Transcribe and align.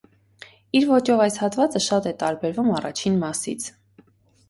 Իր 0.79 0.87
ոճով 0.91 1.21
այս 1.27 1.37
հատվածը 1.43 1.83
շատ 1.89 2.09
է 2.15 2.17
տարբերվում 2.25 2.75
առաջին 2.81 3.23
մասից։ 3.27 3.73